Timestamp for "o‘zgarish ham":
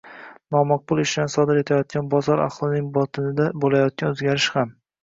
4.19-4.79